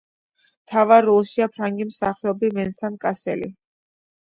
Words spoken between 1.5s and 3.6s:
ფრანგი მსახიობი ვენსან კასელი.